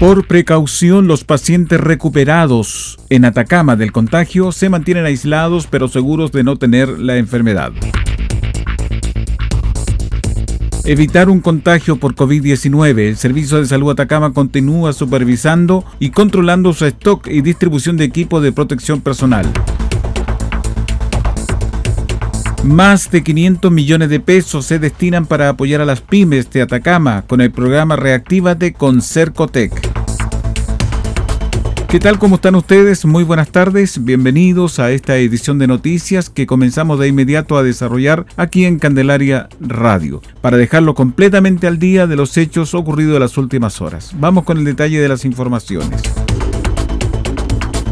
[0.00, 6.44] Por precaución, los pacientes recuperados en Atacama del contagio se mantienen aislados pero seguros de
[6.44, 7.72] no tener la enfermedad.
[10.84, 13.08] Evitar un contagio por COVID-19.
[13.08, 18.40] El Servicio de Salud Atacama continúa supervisando y controlando su stock y distribución de equipos
[18.40, 19.46] de protección personal.
[22.62, 27.24] Más de 500 millones de pesos se destinan para apoyar a las pymes de Atacama
[27.26, 29.87] con el programa Reactívate con Cercotec.
[31.88, 32.18] ¿Qué tal?
[32.18, 33.06] ¿Cómo están ustedes?
[33.06, 34.04] Muy buenas tardes.
[34.04, 39.48] Bienvenidos a esta edición de noticias que comenzamos de inmediato a desarrollar aquí en Candelaria
[39.58, 44.12] Radio, para dejarlo completamente al día de los hechos ocurridos en las últimas horas.
[44.18, 46.02] Vamos con el detalle de las informaciones.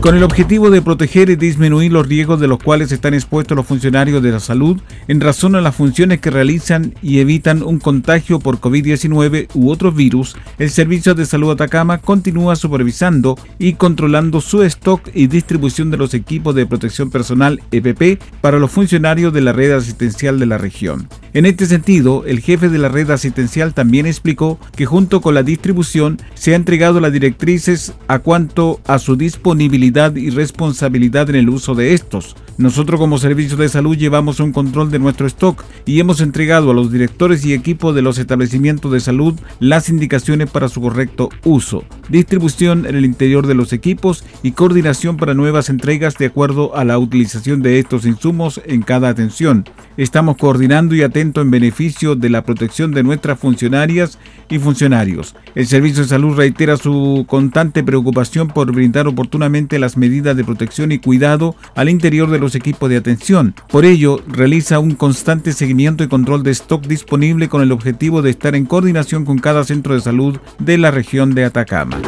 [0.06, 3.66] Con el objetivo de proteger y disminuir los riesgos de los cuales están expuestos los
[3.66, 8.38] funcionarios de la salud en razón a las funciones que realizan y evitan un contagio
[8.38, 14.62] por COVID-19 u otros virus, el Servicio de Salud Atacama continúa supervisando y controlando su
[14.62, 19.52] stock y distribución de los equipos de protección personal EPP para los funcionarios de la
[19.52, 21.08] red asistencial de la región.
[21.36, 25.42] En este sentido, el jefe de la red asistencial también explicó que junto con la
[25.42, 31.50] distribución se ha entregado las directrices a cuanto a su disponibilidad y responsabilidad en el
[31.50, 32.36] uso de estos.
[32.56, 36.74] Nosotros como servicio de salud llevamos un control de nuestro stock y hemos entregado a
[36.74, 41.84] los directores y equipos de los establecimientos de salud las indicaciones para su correcto uso,
[42.08, 46.84] distribución en el interior de los equipos y coordinación para nuevas entregas de acuerdo a
[46.84, 49.66] la utilización de estos insumos en cada atención.
[49.98, 51.02] Estamos coordinando y
[51.34, 55.34] en beneficio de la protección de nuestras funcionarias y funcionarios.
[55.54, 60.92] El Servicio de Salud reitera su constante preocupación por brindar oportunamente las medidas de protección
[60.92, 63.54] y cuidado al interior de los equipos de atención.
[63.68, 68.30] Por ello, realiza un constante seguimiento y control de stock disponible con el objetivo de
[68.30, 71.98] estar en coordinación con cada centro de salud de la región de Atacama.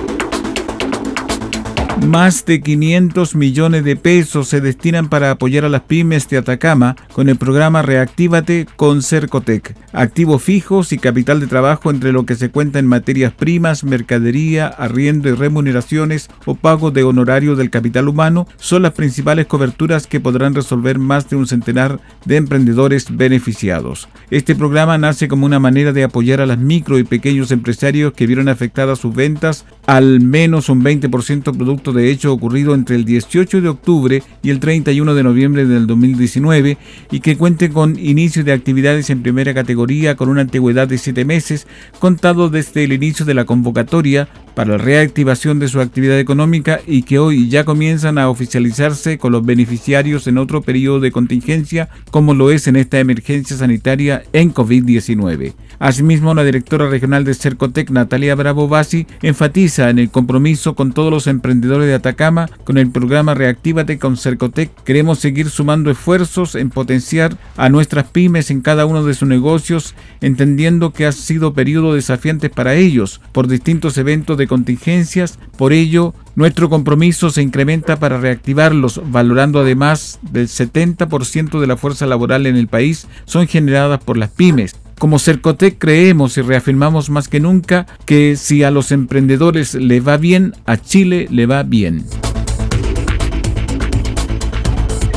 [2.07, 6.97] Más de 500 millones de pesos se destinan para apoyar a las pymes de Atacama
[7.13, 9.77] con el programa Reactívate con Cercotec.
[9.93, 14.69] Activos fijos y capital de trabajo entre lo que se cuenta en materias primas, mercadería,
[14.69, 20.21] arriendo y remuneraciones o pago de honorario del capital humano son las principales coberturas que
[20.21, 24.09] podrán resolver más de un centenar de emprendedores beneficiados.
[24.31, 28.27] Este programa nace como una manera de apoyar a las micro y pequeños empresarios que
[28.27, 33.63] vieron afectadas sus ventas al menos un 20% producto de hecho ocurrido entre el 18
[33.63, 36.77] de octubre y el 31 de noviembre del 2019
[37.11, 41.25] y que cuente con inicio de actividades en primera categoría con una antigüedad de 7
[41.25, 41.67] meses,
[42.01, 44.29] contado desde el inicio de la convocatoria
[44.59, 49.31] para la reactivación de su actividad económica y que hoy ya comienzan a oficializarse con
[49.31, 54.53] los beneficiarios en otro periodo de contingencia como lo es en esta emergencia sanitaria en
[54.53, 55.55] COVID-19.
[55.79, 61.13] Asimismo, la directora regional de Cercotec, Natalia Bravo Basi, enfatiza en el compromiso con todos
[61.13, 66.71] los emprendedores de Atacama, con el programa Reactívate con Cercotec, queremos seguir sumando esfuerzos en
[66.71, 71.95] potenciar a nuestras pymes en cada uno de sus negocios, entendiendo que ha sido periodo
[71.95, 75.39] desafiante para ellos por distintos eventos de contingencias.
[75.57, 82.07] Por ello, nuestro compromiso se incrementa para reactivarlos, valorando además del 70% de la fuerza
[82.07, 84.75] laboral en el país son generadas por las pymes.
[84.99, 90.17] Como Cercotec creemos y reafirmamos más que nunca que si a los emprendedores le va
[90.17, 92.05] bien, a Chile le va bien.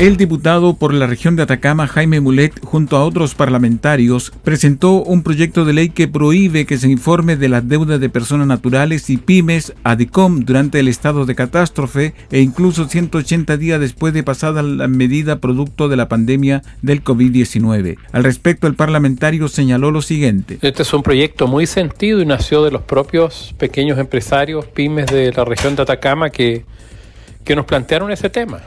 [0.02, 5.22] El diputado por la región de Atacama, Jaime Mulet, junto a otros parlamentarios, presentó un
[5.22, 9.18] proyecto de ley que prohíbe que se informe de las deudas de personas naturales y
[9.18, 14.64] pymes a DICOM durante el estado de catástrofe e incluso 180 días después de pasada
[14.64, 17.98] la medida producto de la pandemia del COVID-19.
[18.12, 20.58] Al respecto, el parlamentario señaló lo siguiente.
[20.64, 25.32] Este es un proyecto muy sentido y nació de los propios pequeños empresarios, pymes de
[25.32, 26.66] la región de Atacama que,
[27.44, 28.62] que nos plantearon ese tema.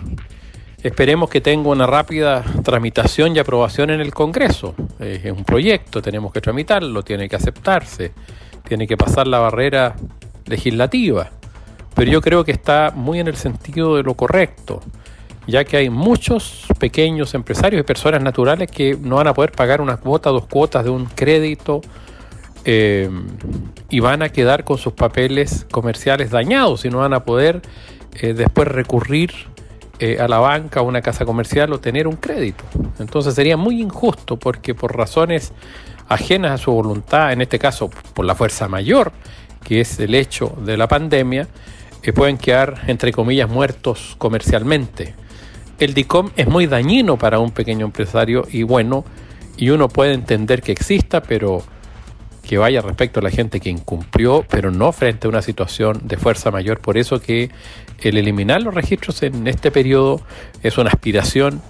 [0.85, 4.75] Esperemos que tenga una rápida tramitación y aprobación en el Congreso.
[5.01, 8.13] Es un proyecto, tenemos que tramitarlo, tiene que aceptarse,
[8.69, 9.97] tiene que pasar la barrera
[10.45, 11.31] legislativa.
[11.95, 14.83] Pero yo creo que está muy en el sentido de lo correcto,
[15.47, 19.81] ya que hay muchos pequeños empresarios y personas naturales que no van a poder pagar
[19.81, 21.81] una cuota, dos cuotas de un crédito
[22.67, 23.09] eh,
[23.89, 27.63] y van a quedar con sus papeles comerciales dañados y no van a poder
[28.21, 29.54] eh, después recurrir
[29.99, 32.65] eh, a la banca, a una casa comercial o tener un crédito.
[32.99, 35.53] Entonces sería muy injusto porque por razones
[36.09, 39.13] ajenas a su voluntad, en este caso por la fuerza mayor,
[39.63, 41.49] que es el hecho de la pandemia,
[42.03, 45.15] eh, pueden quedar, entre comillas, muertos comercialmente.
[45.79, 49.05] El DICOM es muy dañino para un pequeño empresario y bueno,
[49.57, 51.63] y uno puede entender que exista, pero
[52.43, 56.17] que vaya respecto a la gente que incumplió, pero no frente a una situación de
[56.17, 56.79] fuerza mayor.
[56.79, 57.51] Por eso que
[58.01, 60.21] el eliminar los registros en este periodo
[60.63, 61.63] es una aspiración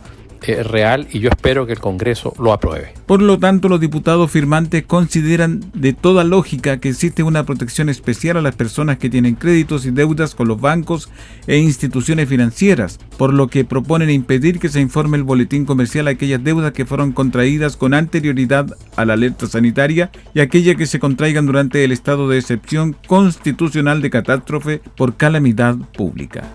[0.46, 2.92] eh, real y yo espero que el Congreso lo apruebe.
[3.06, 8.36] Por lo tanto, los diputados firmantes consideran de toda lógica que existe una protección especial
[8.36, 11.08] a las personas que tienen créditos y deudas con los bancos
[11.46, 16.10] e instituciones financieras, por lo que proponen impedir que se informe el boletín comercial a
[16.10, 18.66] aquellas deudas que fueron contraídas con anterioridad
[18.96, 24.02] a la alerta sanitaria y aquellas que se contraigan durante el estado de excepción constitucional
[24.02, 26.50] de catástrofe por calamidad pública.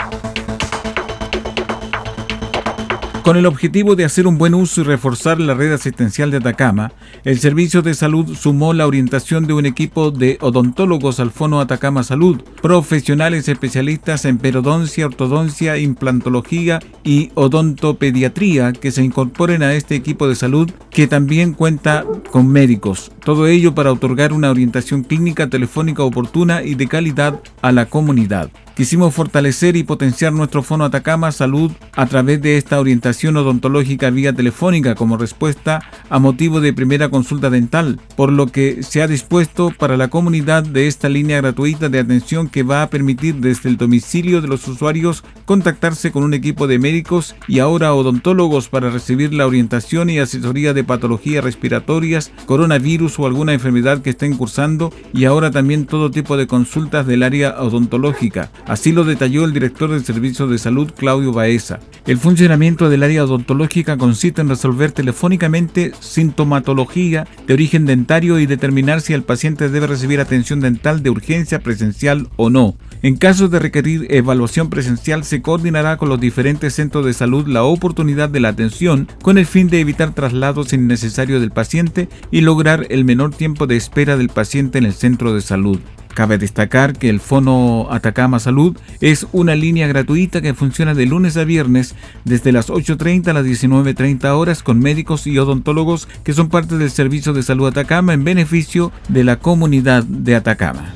[3.29, 6.93] Con el objetivo de hacer un buen uso y reforzar la red asistencial de Atacama,
[7.23, 12.01] el Servicio de Salud sumó la orientación de un equipo de odontólogos al Fono Atacama
[12.01, 20.27] Salud, profesionales especialistas en periodoncia, ortodoncia, implantología y odontopediatría que se incorporen a este equipo
[20.27, 23.11] de salud que también cuenta con médicos.
[23.29, 28.49] Todo ello para otorgar una orientación clínica telefónica oportuna y de calidad a la comunidad.
[28.75, 34.31] Quisimos fortalecer y potenciar nuestro Fono Atacama Salud a través de esta orientación odontológica vía
[34.31, 39.73] telefónica como respuesta a motivo de primera consulta dental, por lo que se ha dispuesto
[39.77, 43.75] para la comunidad de esta línea gratuita de atención que va a permitir desde el
[43.75, 49.33] domicilio de los usuarios contactarse con un equipo de médicos y ahora odontólogos para recibir
[49.33, 55.51] la orientación y asesoría de patologías respiratorias, coronavirus alguna enfermedad que estén cursando y ahora
[55.51, 58.19] también todo tipo de consultas del área odontológica
[58.65, 61.79] Así lo detalló el director del Servicio de Salud, Claudio Baeza.
[62.05, 69.01] El funcionamiento del área odontológica consiste en resolver telefónicamente sintomatología de origen dentario y determinar
[69.01, 72.75] si el paciente debe recibir atención dental de urgencia presencial o no.
[73.01, 77.63] En caso de requerir evaluación presencial, se coordinará con los diferentes centros de salud la
[77.63, 82.87] oportunidad de la atención con el fin de evitar traslados innecesarios del paciente y lograr
[82.89, 85.79] el menor tiempo de espera del paciente en el centro de salud.
[86.13, 91.37] Cabe destacar que el Fono Atacama Salud es una línea gratuita que funciona de lunes
[91.37, 96.49] a viernes desde las 8.30 a las 19.30 horas con médicos y odontólogos que son
[96.49, 100.93] parte del Servicio de Salud Atacama en beneficio de la comunidad de Atacama.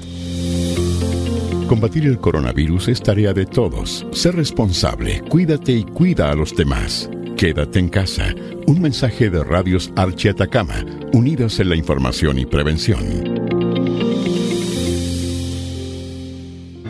[1.67, 4.05] Combatir el coronavirus es tarea de todos.
[4.11, 7.09] Sé responsable, cuídate y cuida a los demás.
[7.37, 8.33] Quédate en casa.
[8.67, 13.42] Un mensaje de Radios Archi Atacama, unidos en la información y prevención.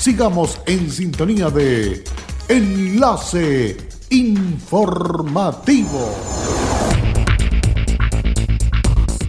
[0.00, 2.02] sigamos en sintonía de
[2.48, 3.76] Enlace
[4.08, 6.08] Informativo.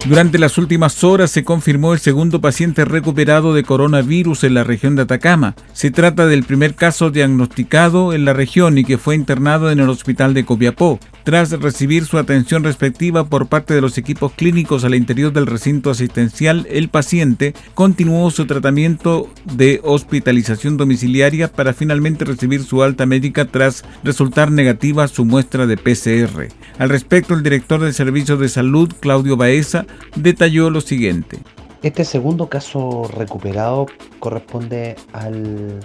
[0.08, 4.96] Durante las últimas horas se confirmó el segundo paciente recuperado de coronavirus en la región
[4.96, 5.54] de Atacama.
[5.74, 9.90] Se trata del primer caso diagnosticado en la región y que fue internado en el
[9.90, 10.98] hospital de Copiapó.
[11.28, 15.90] Tras recibir su atención respectiva por parte de los equipos clínicos al interior del recinto
[15.90, 23.44] asistencial, el paciente continuó su tratamiento de hospitalización domiciliaria para finalmente recibir su alta médica
[23.44, 26.48] tras resultar negativa su muestra de PCR.
[26.78, 29.84] Al respecto, el director del Servicio de Salud, Claudio Baeza,
[30.16, 31.40] detalló lo siguiente.
[31.82, 33.84] Este segundo caso recuperado
[34.18, 35.80] corresponde al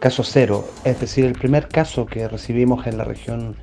[0.00, 3.54] caso cero, es decir, el primer caso que recibimos en la región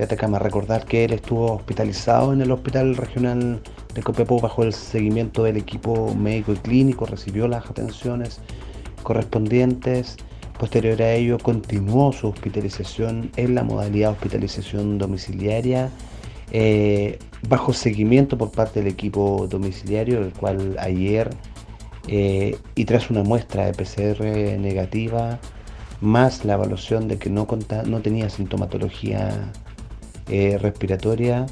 [0.00, 0.38] de Atacama.
[0.38, 3.60] Recordar que él estuvo hospitalizado en el Hospital Regional
[3.94, 8.40] de Copiapó bajo el seguimiento del equipo médico y clínico, recibió las atenciones
[9.02, 10.16] correspondientes.
[10.58, 15.90] Posterior a ello, continuó su hospitalización en la modalidad hospitalización domiciliaria,
[16.50, 21.30] eh, bajo seguimiento por parte del equipo domiciliario, el cual ayer,
[22.08, 25.38] eh, y tras una muestra de PCR negativa,
[26.00, 27.46] más la evaluación de que no,
[27.86, 29.52] no tenía sintomatología
[30.30, 31.46] eh, respiratoria,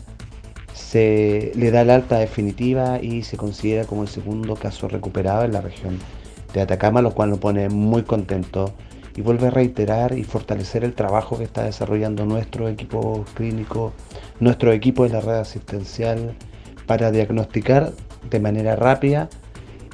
[0.72, 5.52] se le da la alta definitiva y se considera como el segundo caso recuperado en
[5.52, 5.98] la región
[6.52, 8.72] de Atacama, lo cual nos pone muy contento
[9.16, 13.92] y vuelve a reiterar y fortalecer el trabajo que está desarrollando nuestro equipo clínico,
[14.38, 16.36] nuestro equipo de la red asistencial
[16.86, 17.92] para diagnosticar
[18.30, 19.28] de manera rápida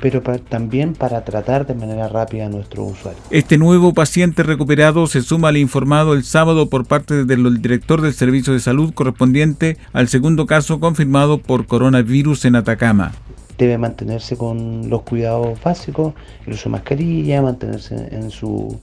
[0.00, 3.22] pero también para tratar de manera rápida a nuestros usuarios.
[3.30, 8.14] Este nuevo paciente recuperado se suma al informado el sábado por parte del director del
[8.14, 13.12] Servicio de Salud correspondiente al segundo caso confirmado por coronavirus en Atacama.
[13.58, 16.14] Debe mantenerse con los cuidados básicos,
[16.46, 18.80] el uso de mascarilla, mantenerse en su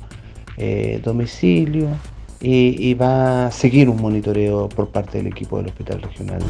[0.58, 1.89] eh, domicilio
[2.39, 6.41] y, y va a seguir un monitoreo por parte del equipo del Hospital Regional.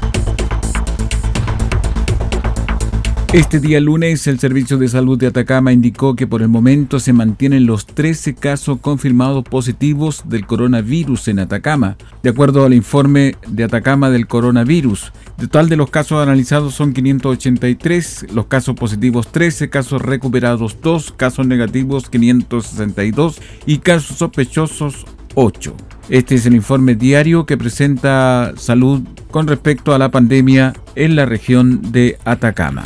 [3.34, 7.14] Este día lunes, el Servicio de Salud de Atacama indicó que por el momento se
[7.14, 13.64] mantienen los 13 casos confirmados positivos del coronavirus en Atacama, de acuerdo al informe de
[13.64, 15.14] Atacama del coronavirus.
[15.40, 21.48] Total de los casos analizados son 583, los casos positivos 13, casos recuperados 2, casos
[21.48, 25.74] negativos 562 y casos sospechosos 8.
[26.10, 31.26] Este es el informe diario que presenta salud con respecto a la pandemia en la
[31.26, 32.84] región de Atacama.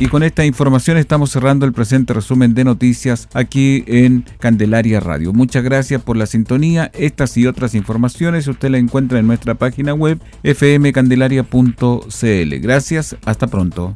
[0.00, 5.34] Y con esta información estamos cerrando el presente resumen de noticias aquí en Candelaria Radio.
[5.34, 6.90] Muchas gracias por la sintonía.
[6.94, 12.54] Estas y otras informaciones usted las encuentra en nuestra página web fmcandelaria.cl.
[12.62, 13.92] Gracias, hasta pronto.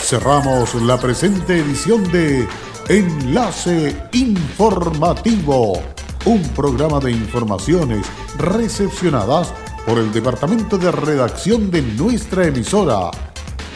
[0.00, 2.46] Cerramos la presente edición de
[2.88, 5.82] Enlace Informativo,
[6.24, 8.06] un programa de informaciones
[8.38, 9.52] recepcionadas
[9.84, 13.10] por el Departamento de Redacción de nuestra emisora